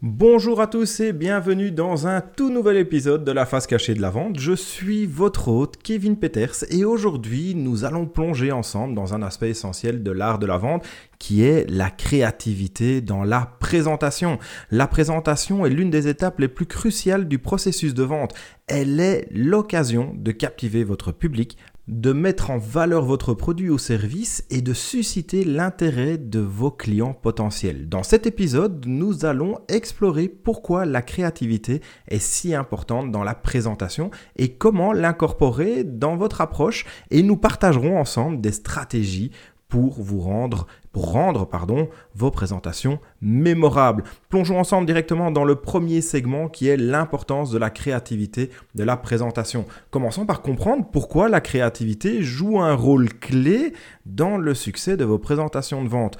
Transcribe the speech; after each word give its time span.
Bonjour 0.00 0.60
à 0.60 0.68
tous 0.68 1.00
et 1.00 1.12
bienvenue 1.12 1.72
dans 1.72 2.06
un 2.06 2.20
tout 2.20 2.50
nouvel 2.50 2.76
épisode 2.76 3.24
de 3.24 3.32
la 3.32 3.46
face 3.46 3.66
cachée 3.66 3.94
de 3.94 4.00
la 4.00 4.10
vente. 4.10 4.38
Je 4.38 4.52
suis 4.52 5.06
votre 5.06 5.48
hôte 5.48 5.76
Kevin 5.82 6.16
Peters 6.16 6.64
et 6.70 6.84
aujourd'hui 6.84 7.56
nous 7.56 7.84
allons 7.84 8.06
plonger 8.06 8.52
ensemble 8.52 8.94
dans 8.94 9.14
un 9.14 9.22
aspect 9.22 9.50
essentiel 9.50 10.04
de 10.04 10.12
l'art 10.12 10.38
de 10.38 10.46
la 10.46 10.56
vente 10.56 10.86
qui 11.18 11.42
est 11.42 11.68
la 11.68 11.90
créativité 11.90 13.00
dans 13.00 13.24
la 13.24 13.56
présentation. 13.58 14.38
La 14.70 14.86
présentation 14.86 15.66
est 15.66 15.70
l'une 15.70 15.90
des 15.90 16.06
étapes 16.06 16.38
les 16.38 16.46
plus 16.46 16.66
cruciales 16.66 17.26
du 17.26 17.40
processus 17.40 17.92
de 17.92 18.04
vente. 18.04 18.34
Elle 18.68 19.00
est 19.00 19.26
l'occasion 19.32 20.14
de 20.16 20.30
captiver 20.30 20.84
votre 20.84 21.10
public 21.10 21.58
de 21.88 22.12
mettre 22.12 22.50
en 22.50 22.58
valeur 22.58 23.02
votre 23.02 23.32
produit 23.32 23.70
ou 23.70 23.78
service 23.78 24.44
et 24.50 24.60
de 24.60 24.74
susciter 24.74 25.42
l'intérêt 25.42 26.18
de 26.18 26.38
vos 26.38 26.70
clients 26.70 27.14
potentiels. 27.14 27.88
Dans 27.88 28.02
cet 28.02 28.26
épisode, 28.26 28.84
nous 28.86 29.24
allons 29.24 29.56
explorer 29.68 30.28
pourquoi 30.28 30.84
la 30.84 31.00
créativité 31.00 31.80
est 32.08 32.22
si 32.22 32.54
importante 32.54 33.10
dans 33.10 33.24
la 33.24 33.34
présentation 33.34 34.10
et 34.36 34.52
comment 34.52 34.92
l'incorporer 34.92 35.82
dans 35.82 36.16
votre 36.16 36.42
approche 36.42 36.84
et 37.10 37.22
nous 37.22 37.36
partagerons 37.36 37.98
ensemble 37.98 38.40
des 38.40 38.52
stratégies 38.52 39.30
pour 39.68 40.00
vous 40.00 40.20
rendre, 40.20 40.66
pour 40.92 41.12
rendre 41.12 41.46
pardon, 41.46 41.88
vos 42.14 42.30
présentations 42.30 42.98
mémorables. 43.20 44.04
Plongeons 44.30 44.58
ensemble 44.58 44.86
directement 44.86 45.30
dans 45.30 45.44
le 45.44 45.56
premier 45.56 46.00
segment 46.00 46.48
qui 46.48 46.68
est 46.68 46.76
l'importance 46.76 47.50
de 47.50 47.58
la 47.58 47.70
créativité 47.70 48.50
de 48.74 48.84
la 48.84 48.96
présentation. 48.96 49.66
Commençons 49.90 50.26
par 50.26 50.42
comprendre 50.42 50.86
pourquoi 50.90 51.28
la 51.28 51.40
créativité 51.40 52.22
joue 52.22 52.60
un 52.60 52.74
rôle 52.74 53.12
clé 53.12 53.74
dans 54.06 54.38
le 54.38 54.54
succès 54.54 54.96
de 54.96 55.04
vos 55.04 55.18
présentations 55.18 55.84
de 55.84 55.88
vente. 55.88 56.16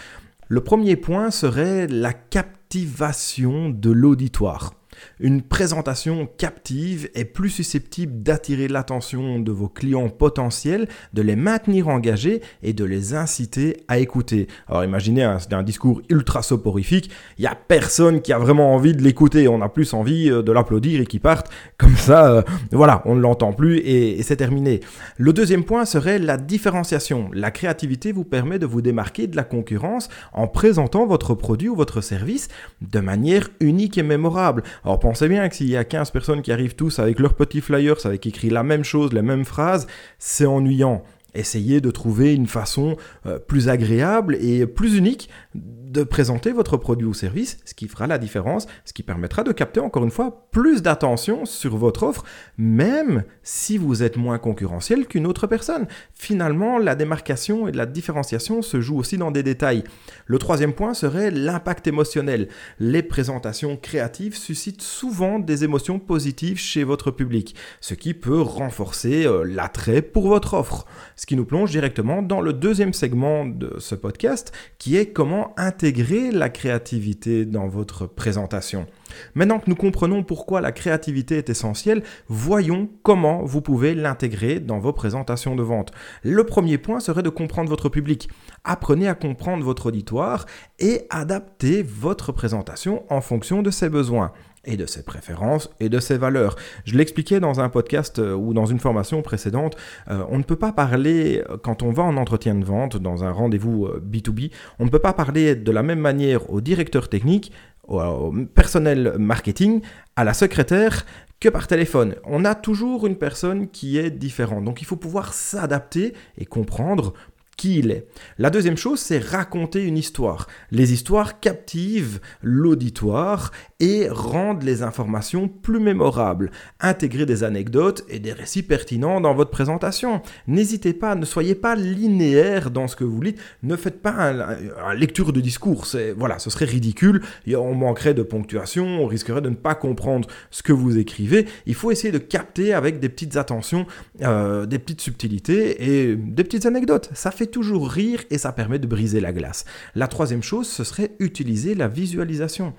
Le 0.49 0.63
premier 0.63 0.97
point 0.97 1.31
serait 1.31 1.87
la 1.87 2.13
captivation 2.13 3.71
de 3.71 3.91
l'auditoire. 3.91 4.78
Une 5.21 5.43
présentation 5.43 6.29
captive 6.39 7.11
est 7.15 7.25
plus 7.25 7.51
susceptible 7.51 8.23
d'attirer 8.23 8.69
l'attention 8.69 9.39
de 9.39 9.53
vos 9.53 9.69
clients 9.69 10.09
potentiels, 10.09 10.89
de 11.13 11.23
les 11.23 11.37
maintenir 11.37 11.89
engagés 11.89 12.43
et 12.63 12.73
de 12.73 12.85
les 12.85 13.15
inciter 13.15 13.79
à 13.89 13.99
écouter. 13.99 14.49
Alors 14.69 14.85
imaginez, 14.85 15.23
un, 15.23 15.39
un 15.51 15.63
discours 15.63 16.03
ultra 16.09 16.43
soporifique, 16.43 17.11
il 17.39 17.43
n'y 17.43 17.47
a 17.47 17.55
personne 17.55 18.21
qui 18.21 18.33
a 18.33 18.39
vraiment 18.39 18.75
envie 18.75 18.95
de 18.95 19.03
l'écouter, 19.03 19.49
on 19.49 19.63
a 19.63 19.69
plus 19.69 19.95
envie 19.95 20.31
euh, 20.31 20.43
de 20.43 20.53
l'applaudir 20.53 21.01
et 21.01 21.07
qu'il 21.07 21.21
parte. 21.21 21.51
Comme 21.79 21.97
ça, 21.97 22.31
euh, 22.31 22.43
voilà, 22.73 23.03
on 23.05 23.15
ne 23.15 23.21
l'entend 23.21 23.53
plus 23.53 23.79
et 23.79 24.23
c'est 24.23 24.37
terminé. 24.37 24.81
Le 25.17 25.33
deuxième 25.33 25.65
point 25.65 25.85
serait 25.85 26.19
la 26.19 26.37
différenciation. 26.37 27.31
La 27.33 27.51
créativité 27.51 28.13
vous 28.13 28.25
permet 28.25 28.59
de 28.59 28.67
vous 28.67 28.83
démarquer 28.83 29.27
de 29.27 29.37
la 29.37 29.45
concurrence 29.45 30.09
en 30.33 30.47
présentant 30.47 31.07
votre 31.07 31.35
produit 31.35 31.69
ou 31.69 31.77
votre 31.77 32.01
service 32.01 32.49
de 32.81 33.01
manière 33.01 33.49
unique 33.61 33.99
et 33.99 34.03
mémorable. 34.03 34.63
Alors 34.89 35.01
pensez 35.01 35.29
bien 35.29 35.47
que 35.51 35.55
s'il 35.55 35.69
y 35.69 35.77
a 35.77 35.85
15 35.85 36.13
personnes 36.13 36.41
qui 36.41 36.51
arrivent 36.51 36.75
tous 36.75 36.99
avec 36.99 37.19
leurs 37.19 37.35
petits 37.35 37.61
flyers, 37.61 38.07
avec 38.07 38.27
écrit 38.27 38.49
la 38.49 38.63
même 38.63 38.85
chose, 38.85 39.13
les 39.13 39.21
mêmes 39.21 39.45
phrases, 39.45 39.87
c'est 40.19 40.47
ennuyant. 40.47 41.03
Essayez 41.35 41.81
de 41.81 41.91
trouver 41.91 42.35
une 42.35 42.47
façon 42.47 42.97
euh, 43.27 43.39
plus 43.39 43.69
agréable 43.69 44.37
et 44.41 44.67
plus 44.67 44.97
unique 44.97 45.29
de 45.55 46.03
présenter 46.03 46.53
votre 46.53 46.77
produit 46.77 47.07
ou 47.07 47.15
service, 47.15 47.59
ce 47.65 47.75
qui 47.75 47.89
fera 47.89 48.07
la 48.07 48.19
différence, 48.19 48.67
ce 48.85 48.93
qui 48.93 49.03
permettra 49.03 49.43
de 49.43 49.53
capter 49.53 49.81
encore 49.81 50.05
une 50.05 50.11
fois 50.11 50.49
plus 50.51 50.83
d'attention 50.83 51.45
sur 51.47 51.77
votre 51.77 52.03
offre, 52.03 52.25
même 52.59 53.25
si 53.43 53.79
vous 53.79 54.03
êtes 54.03 54.17
moins 54.17 54.39
concurrentiel 54.39 55.07
qu'une 55.07 55.27
autre 55.27 55.47
personne. 55.47 55.87
Finalement, 56.15 56.79
la 56.79 56.95
démarcation 56.95 57.69
et 57.69 57.73
la 57.73 57.87
différenciation 57.87 58.61
se 58.61 58.81
jouent 58.81 58.99
aussi 58.99 59.17
dans 59.17 59.31
des 59.31 59.43
détails. 59.43 59.85
Le 60.27 60.39
troisième 60.39 60.75
point 60.75 60.95
serait 60.95 61.31
l'impact 61.31 61.87
émotionnel. 61.87 62.49
Les 62.79 63.03
présentations 63.03 63.77
créatives 63.77 64.37
suscitent 64.37 64.83
souvent 64.83 65.39
des 65.39 65.65
émotions 65.65 65.99
positives 65.99 66.59
chez 66.59 66.85
votre 66.85 67.11
public, 67.11 67.55
ce 67.81 67.95
qui 67.95 68.15
peut 68.15 68.41
renforcer 68.41 69.27
euh, 69.27 69.45
l'attrait 69.45 70.03
pour 70.03 70.29
votre 70.29 70.55
offre. 70.55 70.87
Ce 71.19 71.27
qui 71.27 71.35
nous 71.35 71.45
plonge 71.45 71.73
directement 71.73 72.23
dans 72.23 72.41
le 72.41 72.53
deuxième 72.53 72.93
segment 72.93 73.45
de 73.45 73.75
ce 73.81 73.97
podcast, 73.97 74.53
qui 74.79 74.97
est 74.97 75.07
comment 75.07 75.53
intégrer 75.57 76.31
la 76.31 76.49
créativité 76.49 77.45
dans 77.45 77.67
votre 77.67 78.07
présentation. 78.07 78.87
Maintenant 79.35 79.59
que 79.59 79.69
nous 79.69 79.75
comprenons 79.75 80.23
pourquoi 80.23 80.61
la 80.61 80.71
créativité 80.71 81.37
est 81.37 81.51
essentielle, 81.51 82.05
voyons 82.29 82.89
comment 83.03 83.43
vous 83.43 83.61
pouvez 83.61 83.97
l'intégrer 83.97 84.61
dans 84.61 84.79
vos 84.79 84.93
présentations 84.93 85.57
de 85.57 85.63
vente. 85.65 85.91
Le 86.23 86.45
premier 86.45 86.79
point 86.79 87.01
serait 87.01 87.25
de 87.25 87.31
comprendre 87.31 87.69
votre 87.69 87.89
public. 87.89 88.29
Apprenez 88.63 89.09
à 89.09 89.17
comprendre 89.17 89.65
votre 89.65 89.87
auditoire 89.87 90.47
et 90.79 91.01
adaptez 91.11 91.83
votre 91.83 92.31
présentation 92.31 93.03
en 93.13 93.21
fonction 93.21 93.63
de 93.63 93.73
ses 93.73 93.89
besoins 93.89 94.31
et 94.69 94.77
de 94.77 94.87
ses 94.87 95.03
préférences 95.03 95.71
et 95.81 95.89
de 95.89 95.99
ses 95.99 96.19
valeurs. 96.19 96.55
Je 96.85 96.97
l'expliquais 96.97 97.41
dans 97.41 97.61
un 97.61 97.69
podcast 97.71 98.19
euh, 98.19 98.35
ou 98.35 98.53
dans 98.53 98.67
une 98.67 98.79
formation 98.79 99.23
précédente, 99.23 99.77
euh, 100.11 100.23
on 100.29 100.39
ne 100.39 100.43
peut 100.43 100.57
pas 100.57 100.73
parler, 100.73 101.43
euh, 101.51 101.57
quand 101.57 101.83
on 101.83 101.91
va 101.91 102.03
en 102.05 102.17
entretien 102.17 102.55
de 102.55 102.65
vente, 102.65 102.97
dans 102.97 103.25
un 103.25 103.33
rendez-vous 103.33 103.89
B2B, 103.89 104.51
on 104.79 104.85
ne 104.85 104.91
peut 104.91 104.99
pas 104.99 105.15
parler 105.15 105.57
de 105.57 105.73
la 105.73 105.83
même 105.83 106.01
manière 106.01 106.51
au 106.53 106.61
directeur 106.61 107.09
technique, 107.09 107.51
au, 107.89 108.33
personnel 108.55 109.15
marketing, 109.19 109.81
à 110.15 110.25
la 110.25 110.35
secrétaire 110.35 111.07
que 111.41 111.49
par 111.49 111.67
téléphone. 111.67 112.17
On 112.25 112.45
a 112.45 112.55
toujours 112.55 113.07
une 113.07 113.17
personne 113.17 113.69
qui 113.69 113.97
est 113.97 114.11
différente. 114.11 114.65
Donc 114.65 114.83
il 114.83 114.85
faut 114.85 114.97
pouvoir 114.97 115.33
s'adapter 115.33 116.13
et 116.37 116.45
comprendre 116.45 117.15
qui 117.59 117.81
il 117.81 117.91
est. 117.91 118.07
La 118.39 118.49
deuxième 118.49 118.79
chose, 118.79 119.01
c'est 119.01 119.19
raconter 119.19 119.85
une 119.85 119.99
histoire. 119.99 120.47
Les 120.71 120.95
histoires 120.95 121.41
captivent 121.41 122.21
l'auditoire 122.41 123.51
et 123.81 124.09
rendent 124.09 124.65
les 124.65 124.83
informations 124.83 125.49
plus 125.49 125.79
mémorables. 125.79 126.51
Intégrer 126.81 127.27
des 127.27 127.45
anecdotes 127.45 128.05
et 128.09 128.19
des 128.19 128.33
récits 128.33 128.63
pertinents 128.63 129.21
dans 129.21 129.35
votre 129.35 129.51
présentation. 129.51 130.21
N'hésitez 130.49 130.93
pas, 130.93 131.15
ne 131.15 131.25
soyez 131.25 131.55
pas 131.55 131.77
linéaire 131.77 132.71
dans 132.71 132.89
ce 132.89 132.97
que 132.97 133.05
vous 133.05 133.23
dites. 133.23 133.39
Ne 133.63 133.77
faites 133.77 134.03
pas 134.03 134.33
une 134.33 134.99
lecture 134.99 135.33
de 135.33 135.41
discours. 135.41 135.87
Voilà, 136.17 136.39
ce 136.39 136.51
serait 136.51 136.65
ridicule. 136.65 137.23
On 137.49 137.75
manquerait 137.75 138.15
de 138.15 138.23
ponctuation, 138.23 138.85
on 138.85 139.07
risquerait 139.07 139.43
de 139.43 139.51
ne 139.51 139.55
pas 139.55 139.75
comprendre 139.75 140.29
ce 140.51 140.63
que 140.63 140.73
vous 140.73 140.99
écrivez. 140.99 141.47
Il 141.67 141.75
faut 141.75 141.93
essayer 141.93 142.13
de 142.13 142.19
capter 142.19 142.73
avec 142.73 142.99
des 142.99 143.09
petites 143.09 143.37
attentions, 143.37 143.87
euh, 144.23 144.67
des 144.67 144.79
petites 144.79 145.01
subtilités 145.01 146.11
et 146.11 146.17
des 146.17 146.45
petites 146.45 146.67
anecdotes. 146.67 147.11
Ça 147.15 147.31
fait 147.31 147.47
toujours 147.47 147.89
rire 147.89 148.23
et 148.31 148.39
ça 148.39 148.53
permet 148.53 148.79
de 148.79 148.87
briser 148.87 149.21
la 149.21 149.33
glace. 149.33 149.65
La 149.95 150.09
troisième 150.09 150.43
chose, 150.43 150.67
ce 150.67 150.83
serait 150.83 151.13
utiliser 151.21 151.75
la 151.75 151.87
visualisation 151.87 152.75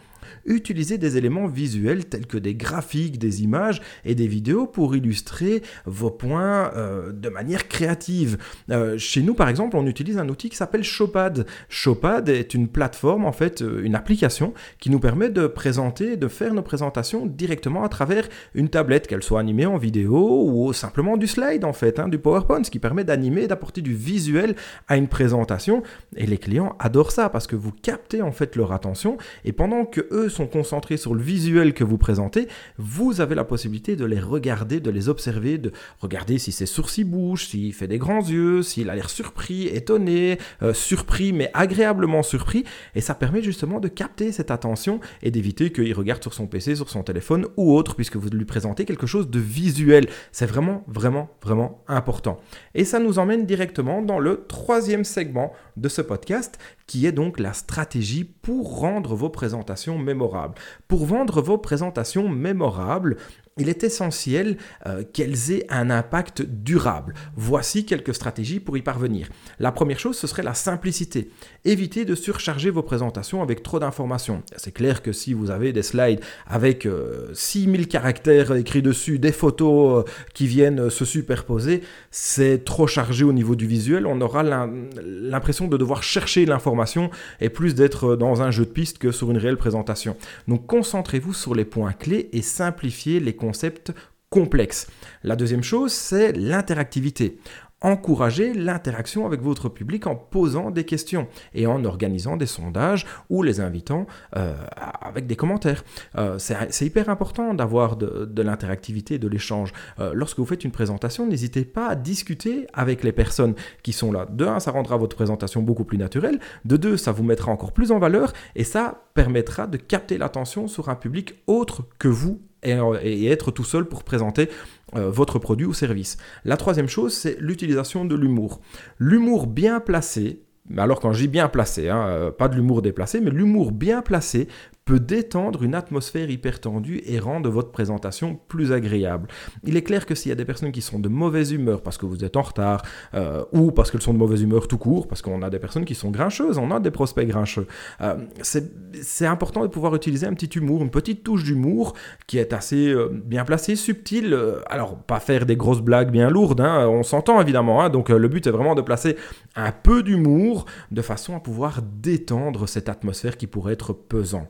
utiliser 0.45 0.97
des 0.97 1.17
éléments 1.17 1.47
visuels 1.47 2.05
tels 2.05 2.27
que 2.27 2.37
des 2.37 2.55
graphiques, 2.55 3.19
des 3.19 3.43
images 3.43 3.81
et 4.05 4.15
des 4.15 4.27
vidéos 4.27 4.67
pour 4.67 4.95
illustrer 4.95 5.61
vos 5.85 6.11
points 6.11 6.71
euh, 6.75 7.11
de 7.11 7.29
manière 7.29 7.67
créative. 7.67 8.37
Euh, 8.69 8.97
chez 8.97 9.21
nous, 9.21 9.33
par 9.33 9.49
exemple, 9.49 9.77
on 9.77 9.85
utilise 9.85 10.17
un 10.17 10.29
outil 10.29 10.49
qui 10.49 10.57
s'appelle 10.57 10.83
Showpad. 10.83 11.45
Showpad 11.69 12.29
est 12.29 12.53
une 12.53 12.67
plateforme, 12.67 13.25
en 13.25 13.31
fait, 13.31 13.61
euh, 13.61 13.81
une 13.83 13.95
application 13.95 14.53
qui 14.79 14.89
nous 14.89 14.99
permet 14.99 15.29
de 15.29 15.47
présenter, 15.47 16.17
de 16.17 16.27
faire 16.27 16.53
nos 16.53 16.61
présentations 16.61 17.25
directement 17.25 17.83
à 17.83 17.89
travers 17.89 18.27
une 18.53 18.69
tablette, 18.69 19.07
qu'elle 19.07 19.23
soit 19.23 19.39
animée 19.39 19.65
en 19.65 19.77
vidéo 19.77 20.45
ou 20.45 20.73
simplement 20.73 21.17
du 21.17 21.27
slide, 21.27 21.65
en 21.65 21.73
fait, 21.73 21.99
hein, 21.99 22.07
du 22.07 22.19
PowerPoint, 22.19 22.63
ce 22.63 22.71
qui 22.71 22.79
permet 22.79 23.03
d'animer, 23.03 23.47
d'apporter 23.47 23.81
du 23.81 23.93
visuel 23.93 24.55
à 24.87 24.97
une 24.97 25.07
présentation. 25.07 25.83
Et 26.15 26.25
les 26.25 26.37
clients 26.37 26.75
adorent 26.79 27.11
ça 27.11 27.29
parce 27.29 27.47
que 27.47 27.55
vous 27.55 27.71
captez 27.71 28.21
en 28.21 28.31
fait 28.31 28.55
leur 28.55 28.71
attention 28.71 29.17
et 29.45 29.51
pendant 29.51 29.85
que 29.85 30.07
eux 30.11 30.29
sont 30.29 30.47
concentrés 30.47 30.97
sur 30.97 31.15
le 31.15 31.21
visuel 31.21 31.73
que 31.73 31.83
vous 31.83 31.97
présentez, 31.97 32.47
vous 32.77 33.21
avez 33.21 33.35
la 33.35 33.43
possibilité 33.43 33.95
de 33.95 34.05
les 34.05 34.19
regarder, 34.19 34.79
de 34.79 34.89
les 34.89 35.09
observer, 35.09 35.57
de 35.57 35.71
regarder 35.99 36.37
si 36.37 36.51
ses 36.51 36.65
sourcils 36.65 37.03
bougent, 37.03 37.47
s'il 37.47 37.73
fait 37.73 37.87
des 37.87 37.97
grands 37.97 38.21
yeux, 38.21 38.63
s'il 38.63 38.89
a 38.89 38.95
l'air 38.95 39.09
surpris, 39.09 39.67
étonné, 39.67 40.37
euh, 40.61 40.73
surpris, 40.73 41.33
mais 41.33 41.51
agréablement 41.53 42.23
surpris. 42.23 42.63
Et 42.95 43.01
ça 43.01 43.15
permet 43.15 43.41
justement 43.41 43.79
de 43.79 43.87
capter 43.87 44.31
cette 44.31 44.51
attention 44.51 44.99
et 45.21 45.31
d'éviter 45.31 45.71
qu'il 45.71 45.93
regarde 45.93 46.21
sur 46.21 46.33
son 46.33 46.47
PC, 46.47 46.75
sur 46.75 46.89
son 46.89 47.03
téléphone 47.03 47.47
ou 47.57 47.75
autre, 47.75 47.95
puisque 47.95 48.15
vous 48.15 48.29
lui 48.29 48.45
présentez 48.45 48.85
quelque 48.85 49.07
chose 49.07 49.29
de 49.29 49.39
visuel. 49.39 50.07
C'est 50.31 50.45
vraiment, 50.45 50.83
vraiment, 50.87 51.29
vraiment 51.43 51.83
important. 51.87 52.39
Et 52.75 52.85
ça 52.85 52.99
nous 52.99 53.19
emmène 53.19 53.45
directement 53.45 54.01
dans 54.01 54.19
le 54.19 54.45
troisième 54.47 55.03
segment 55.03 55.53
de 55.77 55.89
ce 55.89 56.01
podcast, 56.01 56.57
qui 56.87 57.05
est 57.05 57.11
donc 57.11 57.39
la 57.39 57.53
stratégie 57.53 58.23
pour 58.23 58.79
rendre 58.79 59.15
vos 59.15 59.29
présentations 59.29 59.98
mémorables. 59.99 60.55
Pour 60.87 61.05
vendre 61.05 61.41
vos 61.41 61.57
présentations 61.57 62.29
mémorables, 62.29 63.17
il 63.59 63.69
est 63.69 63.83
essentiel 63.83 64.57
euh, 64.87 65.03
qu'elles 65.13 65.51
aient 65.51 65.65
un 65.69 65.89
impact 65.89 66.41
durable. 66.41 67.13
Voici 67.35 67.85
quelques 67.85 68.15
stratégies 68.15 68.59
pour 68.59 68.77
y 68.77 68.81
parvenir. 68.81 69.27
La 69.59 69.71
première 69.71 69.99
chose, 69.99 70.17
ce 70.17 70.27
serait 70.27 70.43
la 70.43 70.53
simplicité. 70.53 71.29
Évitez 71.65 72.05
de 72.05 72.15
surcharger 72.15 72.69
vos 72.69 72.81
présentations 72.81 73.41
avec 73.41 73.61
trop 73.63 73.79
d'informations. 73.79 74.43
C'est 74.55 74.71
clair 74.71 75.01
que 75.01 75.11
si 75.11 75.33
vous 75.33 75.51
avez 75.51 75.73
des 75.73 75.83
slides 75.83 76.21
avec 76.47 76.87
6000 77.33 77.81
euh, 77.81 77.83
caractères 77.85 78.55
écrits 78.55 78.81
dessus, 78.81 79.19
des 79.19 79.31
photos 79.31 79.99
euh, 79.99 80.11
qui 80.33 80.47
viennent 80.47 80.89
se 80.89 81.05
superposer, 81.05 81.81
c'est 82.11 82.63
trop 82.63 82.87
chargé 82.87 83.23
au 83.23 83.33
niveau 83.33 83.55
du 83.55 83.67
visuel. 83.67 84.07
On 84.07 84.21
aura 84.21 84.43
l'impression 84.43 85.67
de 85.67 85.77
devoir 85.77 86.03
chercher 86.03 86.45
l'information 86.45 87.09
et 87.41 87.49
plus 87.49 87.75
d'être 87.75 88.15
dans 88.15 88.41
un 88.41 88.51
jeu 88.51 88.65
de 88.65 88.69
piste 88.69 88.97
que 88.97 89.11
sur 89.11 89.31
une 89.31 89.37
réelle 89.37 89.57
présentation. 89.57 90.15
Donc 90.47 90.65
concentrez-vous 90.67 91.33
sur 91.33 91.55
les 91.55 91.65
points 91.65 91.93
clés 91.93 92.29
et 92.31 92.41
simplifiez 92.41 93.19
les 93.19 93.35
concept 93.49 93.93
complexe. 94.29 94.87
La 95.23 95.35
deuxième 95.35 95.63
chose, 95.63 95.91
c'est 95.91 96.33
l'interactivité 96.33 97.39
encourager 97.81 98.53
l'interaction 98.53 99.25
avec 99.25 99.41
votre 99.41 99.69
public 99.69 100.07
en 100.07 100.15
posant 100.15 100.71
des 100.71 100.83
questions 100.83 101.27
et 101.53 101.65
en 101.65 101.85
organisant 101.85 102.35
des 102.35 102.45
sondages 102.45 103.05
ou 103.29 103.41
les 103.41 103.61
invitant 103.61 104.05
euh, 104.35 104.53
avec 105.01 105.27
des 105.27 105.35
commentaires. 105.35 105.83
Euh, 106.17 106.37
c'est 106.39 106.85
hyper 106.85 107.09
important 107.09 107.53
d'avoir 107.53 107.95
de, 107.95 108.41
l'interactivité 108.41 109.15
et 109.15 109.19
de 109.19 109.27
l'échange. 109.27 109.71
Euh, 109.99 110.11
lorsque 110.13 110.39
vous 110.39 110.45
faites 110.45 110.63
une 110.63 110.71
présentation, 110.71 111.25
n'hésitez 111.25 111.65
pas 111.65 111.87
à 111.87 111.95
discuter 111.95 112.67
avec 112.73 113.03
les 113.03 113.11
personnes 113.11 113.55
qui 113.83 113.93
sont 113.93 114.11
là. 114.11 114.25
De 114.25 114.45
un, 114.45 114.59
ça 114.59 114.71
rendra 114.71 114.97
votre 114.97 115.15
présentation 115.15 115.61
beaucoup 115.61 115.85
plus 115.85 115.97
naturelle. 115.97 116.39
De 116.65 116.77
deux, 116.77 116.97
ça 116.97 117.11
vous 117.11 117.23
mettra 117.23 117.51
encore 117.51 117.71
plus 117.71 117.91
en 117.91 117.99
valeur 117.99 118.33
et 118.55 118.63
ça 118.63 119.05
permettra 119.13 119.67
de 119.67 119.77
capter 119.77 120.17
l'attention 120.17 120.67
sur 120.67 120.89
un 120.89 120.95
public 120.95 121.35
autre 121.47 121.85
que 121.97 122.07
vous 122.07 122.41
et, 122.63 123.27
être 123.27 123.51
tout 123.51 123.63
seul 123.63 123.85
pour 123.85 124.03
présenter 124.03 124.49
euh, 124.95 125.09
votre 125.09 125.39
produit 125.39 125.65
ou 125.65 125.73
service. 125.73 126.17
La 126.45 126.57
troisième 126.57 126.89
chose, 126.89 127.13
c'est 127.13 127.37
l'utilisation 127.39 128.05
de 128.05 128.15
l'humour. 128.15 128.61
L'humour 128.97 129.47
bien 129.47 129.79
placé, 129.79 130.41
alors 130.77 130.99
quand 130.99 131.13
je 131.13 131.21
dis 131.21 131.27
bien 131.27 131.47
placé, 131.47 131.89
hein, 131.89 132.07
euh, 132.07 132.31
pas 132.31 132.47
de 132.47 132.55
l'humour 132.55 132.81
déplacé, 132.81 133.21
mais 133.21 133.31
l'humour 133.31 133.71
bien 133.71 134.01
placé 134.01 134.47
peut 134.89 134.99
détendre 134.99 135.61
une 135.61 135.75
atmosphère 135.75 136.31
hyper 136.31 136.59
tendue 136.59 137.03
et 137.05 137.19
rendre 137.19 137.47
votre 137.51 137.69
présentation 137.69 138.39
plus 138.47 138.71
agréable. 138.71 139.27
Il 139.63 139.77
est 139.77 139.83
clair 139.83 140.07
que 140.07 140.15
s'il 140.15 140.29
y 140.29 140.31
a 140.31 140.35
des 140.35 140.45
personnes 140.45 140.71
qui 140.71 140.81
sont 140.81 140.97
de 140.97 141.07
mauvaise 141.07 141.51
humeur 141.51 141.83
parce 141.83 141.99
que 141.99 142.07
vous 142.07 142.25
êtes 142.25 142.35
en 142.35 142.41
retard 142.41 142.81
euh, 143.13 143.45
ou 143.51 143.69
parce 143.69 143.91
qu'elles 143.91 144.01
sont 144.01 144.15
de 144.15 144.17
mauvaise 144.17 144.41
humeur 144.41 144.67
tout 144.67 144.79
court, 144.79 145.07
parce 145.07 145.21
qu'on 145.21 145.43
a 145.43 145.51
des 145.51 145.59
personnes 145.59 145.85
qui 145.85 145.93
sont 145.93 146.09
grincheuses, 146.09 146.57
on 146.57 146.71
a 146.71 146.79
des 146.79 146.89
prospects 146.89 147.27
grincheux, 147.27 147.67
euh, 148.01 148.15
c'est 148.41 149.27
important 149.27 149.61
de 149.61 149.67
pouvoir 149.67 149.93
utiliser 149.93 150.25
un 150.25 150.33
petit 150.33 150.57
humour, 150.57 150.81
une 150.81 150.89
petite 150.89 151.23
touche 151.23 151.43
d'humour 151.43 151.93
qui 152.25 152.39
est 152.39 152.51
assez 152.51 152.87
euh, 152.87 153.09
bien 153.13 153.45
placée, 153.45 153.75
subtile. 153.75 154.35
alors, 154.71 154.97
pas 154.97 155.19
faire 155.19 155.45
des 155.45 155.55
grosses 155.55 155.81
blagues 155.81 156.09
bien 156.09 156.31
lourdes, 156.31 156.61
hein, 156.61 156.87
on 156.87 157.03
s'entend 157.03 157.39
évidemment, 157.39 157.83
hein, 157.83 157.91
donc 157.91 158.09
le 158.09 158.27
but 158.27 158.47
est 158.47 158.51
vraiment 158.51 158.73
de 158.73 158.81
placer 158.81 159.17
un 159.55 159.71
peu 159.71 160.01
d'humour 160.01 160.65
de 160.89 161.03
façon 161.03 161.35
à 161.35 161.39
pouvoir 161.39 161.83
détendre 161.83 162.67
cette 162.67 162.89
atmosphère 162.89 163.37
qui 163.37 163.45
pourrait 163.45 163.73
être 163.73 163.93
pesant. 163.93 164.49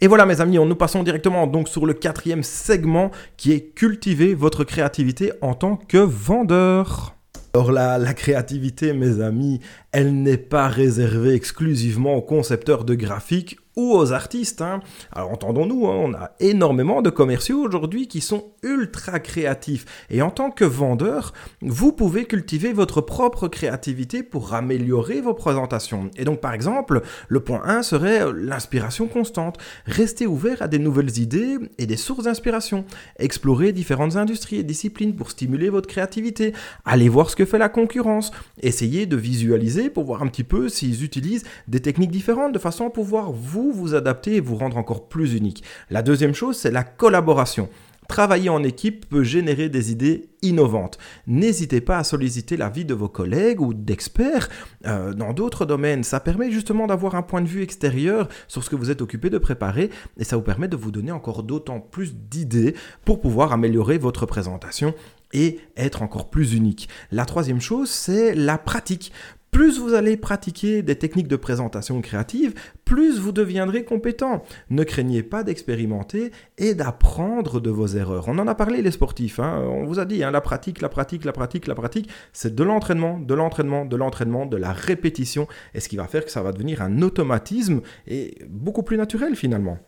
Et 0.00 0.06
voilà 0.06 0.26
mes 0.26 0.40
amis, 0.40 0.58
nous 0.58 0.74
passons 0.76 1.02
directement 1.02 1.46
donc 1.46 1.68
sur 1.68 1.86
le 1.86 1.94
quatrième 1.94 2.42
segment 2.42 3.10
qui 3.36 3.52
est 3.52 3.74
cultiver 3.74 4.34
votre 4.34 4.64
créativité 4.64 5.32
en 5.40 5.54
tant 5.54 5.76
que 5.76 5.98
vendeur. 5.98 7.14
Alors 7.54 7.72
la, 7.72 7.98
la 7.98 8.14
créativité 8.14 8.92
mes 8.92 9.20
amis, 9.20 9.60
elle 9.92 10.22
n'est 10.22 10.36
pas 10.36 10.68
réservée 10.68 11.34
exclusivement 11.34 12.14
aux 12.14 12.22
concepteurs 12.22 12.84
de 12.84 12.94
graphiques 12.94 13.58
ou 13.78 13.94
aux 13.94 14.12
artistes. 14.12 14.60
Hein. 14.60 14.80
Alors 15.12 15.30
entendons-nous, 15.30 15.86
hein, 15.86 15.96
on 15.96 16.12
a 16.12 16.32
énormément 16.40 17.00
de 17.00 17.10
commerciaux 17.10 17.60
aujourd'hui 17.60 18.08
qui 18.08 18.20
sont 18.20 18.46
ultra 18.64 19.20
créatifs. 19.20 19.86
Et 20.10 20.20
en 20.20 20.30
tant 20.30 20.50
que 20.50 20.64
vendeur, 20.64 21.32
vous 21.62 21.92
pouvez 21.92 22.24
cultiver 22.24 22.72
votre 22.72 23.00
propre 23.00 23.46
créativité 23.46 24.24
pour 24.24 24.52
améliorer 24.52 25.20
vos 25.20 25.32
présentations. 25.32 26.10
Et 26.16 26.24
donc 26.24 26.40
par 26.40 26.54
exemple, 26.54 27.02
le 27.28 27.40
point 27.40 27.62
1 27.64 27.84
serait 27.84 28.32
l'inspiration 28.34 29.06
constante. 29.06 29.58
Restez 29.86 30.26
ouvert 30.26 30.60
à 30.60 30.66
des 30.66 30.80
nouvelles 30.80 31.16
idées 31.20 31.58
et 31.78 31.86
des 31.86 31.96
sources 31.96 32.24
d'inspiration. 32.24 32.84
Explorez 33.20 33.72
différentes 33.72 34.16
industries 34.16 34.56
et 34.56 34.64
disciplines 34.64 35.14
pour 35.14 35.30
stimuler 35.30 35.70
votre 35.70 35.88
créativité. 35.88 36.52
Allez 36.84 37.08
voir 37.08 37.30
ce 37.30 37.36
que 37.36 37.44
fait 37.44 37.58
la 37.58 37.68
concurrence. 37.68 38.32
Essayez 38.60 39.06
de 39.06 39.16
visualiser 39.16 39.88
pour 39.88 40.02
voir 40.02 40.20
un 40.22 40.26
petit 40.26 40.42
peu 40.42 40.68
s'ils 40.68 41.04
utilisent 41.04 41.44
des 41.68 41.78
techniques 41.78 42.10
différentes 42.10 42.52
de 42.52 42.58
façon 42.58 42.88
à 42.88 42.90
pouvoir 42.90 43.30
vous 43.30 43.67
vous 43.72 43.94
adapter 43.94 44.36
et 44.36 44.40
vous 44.40 44.56
rendre 44.56 44.76
encore 44.76 45.08
plus 45.08 45.34
unique. 45.34 45.62
La 45.90 46.02
deuxième 46.02 46.34
chose, 46.34 46.56
c'est 46.56 46.70
la 46.70 46.84
collaboration. 46.84 47.68
Travailler 48.08 48.48
en 48.48 48.62
équipe 48.62 49.06
peut 49.10 49.22
générer 49.22 49.68
des 49.68 49.92
idées 49.92 50.30
innovantes. 50.40 50.96
N'hésitez 51.26 51.82
pas 51.82 51.98
à 51.98 52.04
solliciter 52.04 52.56
l'avis 52.56 52.86
de 52.86 52.94
vos 52.94 53.10
collègues 53.10 53.60
ou 53.60 53.74
d'experts 53.74 54.48
euh, 54.86 55.12
dans 55.12 55.34
d'autres 55.34 55.66
domaines. 55.66 56.02
Ça 56.04 56.18
permet 56.18 56.50
justement 56.50 56.86
d'avoir 56.86 57.16
un 57.16 57.22
point 57.22 57.42
de 57.42 57.46
vue 57.46 57.62
extérieur 57.62 58.28
sur 58.48 58.64
ce 58.64 58.70
que 58.70 58.76
vous 58.76 58.90
êtes 58.90 59.02
occupé 59.02 59.28
de 59.28 59.36
préparer 59.36 59.90
et 60.16 60.24
ça 60.24 60.36
vous 60.36 60.42
permet 60.42 60.68
de 60.68 60.76
vous 60.76 60.90
donner 60.90 61.12
encore 61.12 61.42
d'autant 61.42 61.80
plus 61.80 62.14
d'idées 62.14 62.74
pour 63.04 63.20
pouvoir 63.20 63.52
améliorer 63.52 63.98
votre 63.98 64.24
présentation 64.24 64.94
et 65.34 65.60
être 65.76 66.00
encore 66.00 66.30
plus 66.30 66.54
unique. 66.54 66.88
La 67.12 67.26
troisième 67.26 67.60
chose, 67.60 67.90
c'est 67.90 68.34
la 68.34 68.56
pratique. 68.56 69.12
Plus 69.50 69.78
vous 69.78 69.94
allez 69.94 70.16
pratiquer 70.16 70.82
des 70.82 70.96
techniques 70.96 71.28
de 71.28 71.36
présentation 71.36 72.00
créative, 72.00 72.54
plus 72.84 73.18
vous 73.18 73.32
deviendrez 73.32 73.84
compétent. 73.84 74.42
Ne 74.70 74.84
craignez 74.84 75.22
pas 75.22 75.42
d'expérimenter 75.42 76.32
et 76.58 76.74
d'apprendre 76.74 77.60
de 77.60 77.70
vos 77.70 77.86
erreurs. 77.86 78.28
On 78.28 78.38
en 78.38 78.46
a 78.46 78.54
parlé 78.54 78.82
les 78.82 78.90
sportifs, 78.90 79.40
hein. 79.40 79.62
on 79.66 79.84
vous 79.84 79.98
a 79.98 80.04
dit, 80.04 80.22
hein, 80.22 80.30
la 80.30 80.40
pratique, 80.40 80.80
la 80.80 80.88
pratique, 80.88 81.24
la 81.24 81.32
pratique, 81.32 81.66
la 81.66 81.74
pratique, 81.74 82.08
c'est 82.32 82.54
de 82.54 82.62
l'entraînement, 82.62 83.18
de 83.18 83.34
l'entraînement, 83.34 83.84
de 83.84 83.96
l'entraînement, 83.96 84.46
de 84.46 84.56
la 84.56 84.72
répétition, 84.72 85.48
et 85.74 85.80
ce 85.80 85.88
qui 85.88 85.96
va 85.96 86.06
faire 86.06 86.24
que 86.24 86.30
ça 86.30 86.42
va 86.42 86.52
devenir 86.52 86.82
un 86.82 87.02
automatisme 87.02 87.80
et 88.06 88.38
beaucoup 88.48 88.82
plus 88.82 88.96
naturel 88.96 89.34
finalement. 89.34 89.78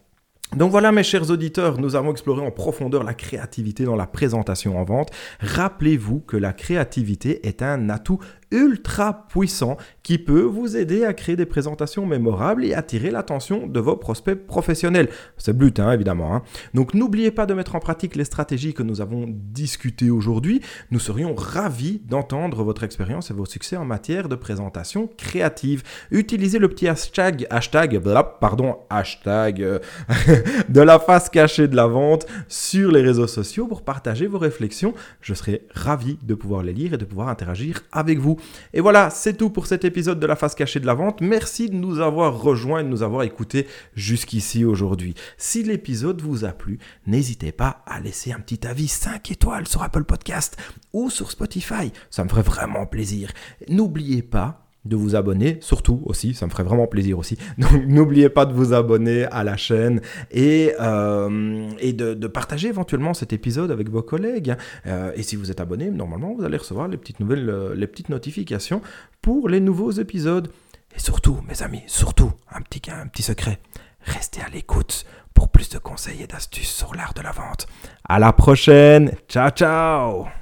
Donc 0.57 0.73
voilà 0.73 0.91
mes 0.91 1.05
chers 1.05 1.31
auditeurs, 1.31 1.79
nous 1.79 1.95
avons 1.95 2.11
exploré 2.11 2.45
en 2.45 2.51
profondeur 2.51 3.05
la 3.05 3.15
créativité 3.15 3.85
dans 3.85 3.95
la 3.95 4.09
présentation 4.09 4.81
en 4.81 4.83
vente. 4.83 5.11
Rappelez-vous 5.39 6.19
que 6.21 6.37
la 6.37 6.53
créativité 6.53 7.47
est 7.47 7.63
un 7.63 7.89
atout 7.89 8.19
ultra 8.51 9.27
puissant 9.29 9.77
qui 10.03 10.19
peut 10.19 10.43
vous 10.43 10.77
aider 10.77 11.05
à 11.05 11.15
créer 11.15 11.37
des 11.37 11.47
présentations 11.47 12.07
mémorables 12.07 12.65
et 12.65 12.75
attirer 12.75 13.11
l'attention 13.11 13.67
de 13.67 13.81
vos 13.81 13.97
prospects 13.97 14.35
professionnels. 14.47 15.09
C'est 15.37 15.53
le 15.53 15.59
but, 15.59 15.79
hein, 15.79 15.93
évidemment. 15.93 16.35
Hein. 16.35 16.43
Donc 16.75 16.95
n'oubliez 16.95 17.31
pas 17.31 17.47
de 17.47 17.55
mettre 17.55 17.77
en 17.77 17.81
pratique 17.81 18.17
les 18.17 18.25
stratégies 18.25 18.75
que 18.75 18.83
nous 18.83 19.01
avons 19.01 19.27
discutées 19.29 20.11
aujourd'hui. 20.11 20.61
Nous 20.91 20.99
serions 20.99 21.35
ravis 21.35 22.01
d'entendre 22.09 22.65
votre 22.65 22.83
expérience 22.83 23.31
et 23.31 23.35
vos 23.35 23.47
succès 23.47 23.77
en 23.77 23.85
matière 23.85 24.29
de 24.29 24.35
présentation 24.35 25.09
créative. 25.17 25.83
Utilisez 26.11 26.59
le 26.59 26.69
petit 26.69 26.89
hashtag, 26.89 27.47
hashtag, 27.51 28.01
pardon, 28.41 28.79
hashtag 28.91 29.63
euh, 29.63 29.79
de 30.69 30.81
la 30.81 30.99
face 30.99 31.31
cachée 31.31 31.69
de 31.69 31.77
la 31.77 31.87
vente 31.87 32.27
sur 32.49 32.91
les 32.91 33.03
réseaux 33.03 33.27
sociaux 33.27 33.67
pour 33.67 33.83
partager 33.83 34.27
vos 34.27 34.39
réflexions. 34.39 34.95
Je 35.21 35.35
serai 35.35 35.67
ravi 35.73 36.19
de 36.23 36.35
pouvoir 36.35 36.63
les 36.63 36.73
lire 36.73 36.95
et 36.95 36.99
de 36.99 37.05
pouvoir 37.05 37.29
interagir 37.29 37.83
avec 37.93 38.19
vous. 38.19 38.40
Et 38.73 38.81
voilà, 38.81 39.11
c'est 39.11 39.35
tout 39.35 39.51
pour 39.51 39.67
cet 39.67 39.85
épisode 39.85 40.21
de 40.21 40.27
la 40.27 40.37
face 40.37 40.55
cachée 40.55 40.81
de 40.81 40.87
la 40.87 40.95
vente. 40.95 41.21
Merci 41.21 41.69
de 41.69 41.75
nous 41.75 42.01
avoir 42.01 42.41
rejoints 42.41 42.81
et 42.81 42.85
de 42.85 42.89
nous 42.89 43.03
avoir 43.03 43.23
écoutés 43.23 43.67
jusqu'ici 43.95 44.65
aujourd'hui. 44.65 45.15
Si 45.37 45.63
l'épisode 45.63 46.21
vous 46.23 46.45
a 46.45 46.53
plu, 46.53 46.79
n'hésitez 47.07 47.53
pas 47.53 47.83
à 47.87 48.01
laisser 48.01 48.33
un 48.33 48.41
petit 48.41 48.67
avis 48.67 48.89
5 48.89 49.31
étoiles 49.31 49.69
sur 49.69 49.83
Apple 49.83 50.05
Podcast 50.05 50.57
ou 50.93 51.11
sur 51.11 51.31
Spotify. 51.31 51.93
Ça 52.11 52.25
me 52.25 52.29
ferait 52.29 52.43
vraiment 52.43 52.87
plaisir. 52.87 53.31
N'oubliez 53.69 54.23
pas 54.23 54.70
de 54.85 54.97
vous 54.97 55.15
abonner, 55.15 55.59
surtout 55.61 56.03
aussi, 56.07 56.35
ça 56.35 56.47
me 56.47 56.51
ferait 56.51 56.63
vraiment 56.63 56.87
plaisir 56.87 57.19
aussi. 57.19 57.37
Donc 57.59 57.87
n'oubliez 57.87 58.29
pas 58.29 58.47
de 58.47 58.53
vous 58.53 58.73
abonner 58.73 59.25
à 59.27 59.45
la 59.45 59.57
chaîne 59.57 60.01
et, 60.31 60.73
euh, 60.81 61.69
et 61.81 61.93
de, 61.93 62.27
partager 62.27 62.69
éventuellement 62.69 63.13
cet 63.13 63.33
épisode 63.33 63.71
avec 63.71 63.91
vos 63.91 64.03
collègues. 64.03 64.55
Euh, 64.87 65.13
et 65.17 65.23
si 65.23 65.37
vous 65.37 65.51
êtes 65.51 65.61
abonné, 65.61 65.91
normalement 65.91 66.35
vous 66.35 66.45
allez 66.45 66.57
recevoir 66.57 66.89
les 66.89 66.97
petites 66.97 67.21
nouvelles, 67.21 67.51
euh, 67.51 67.75
les 67.75 67.87
petites 67.87 68.09
notifications 68.09 68.81
pour 69.21 69.49
les 69.49 69.61
nouveaux 69.61 69.91
épisodes. 69.91 70.51
Et 70.95 71.01
surtout, 71.01 71.39
mes 71.47 71.63
amis, 71.63 71.83
surtout, 71.87 72.33
un 72.53 72.63
petit, 72.63 72.91
un 72.91 73.07
petit 73.07 73.23
secret, 73.23 73.59
restez 74.03 74.41
à 74.41 74.49
l'écoute 74.49 75.05
pour 75.35 75.49
plus 75.49 75.69
de 75.69 75.79
conseils 75.79 76.23
et 76.23 76.27
d'astuces 76.27 76.73
sur 76.73 76.95
l'art 76.95 77.15
de 77.15 77.23
la 77.23 77.33
vente. 77.33 77.67
À 78.09 78.19
la 78.19 78.33
prochaine, 78.33 79.13
ciao 79.29 79.51
ciao 79.51 80.40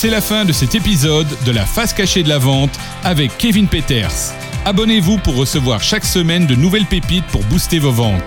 c'est 0.00 0.10
la 0.10 0.20
fin 0.20 0.44
de 0.44 0.52
cet 0.52 0.76
épisode 0.76 1.26
de 1.44 1.50
la 1.50 1.66
face 1.66 1.92
cachée 1.92 2.22
de 2.22 2.28
la 2.28 2.38
vente 2.38 2.70
avec 3.02 3.36
Kevin 3.36 3.66
Peters. 3.66 4.32
Abonnez-vous 4.64 5.18
pour 5.18 5.34
recevoir 5.34 5.82
chaque 5.82 6.04
semaine 6.04 6.46
de 6.46 6.54
nouvelles 6.54 6.86
pépites 6.86 7.26
pour 7.32 7.42
booster 7.46 7.80
vos 7.80 7.90
ventes. 7.90 8.22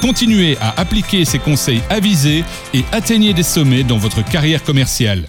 Continuez 0.00 0.58
à 0.60 0.80
appliquer 0.80 1.24
ces 1.24 1.38
conseils 1.38 1.80
avisés 1.90 2.42
et 2.74 2.84
atteignez 2.90 3.34
des 3.34 3.44
sommets 3.44 3.84
dans 3.84 3.98
votre 3.98 4.24
carrière 4.24 4.64
commerciale. 4.64 5.28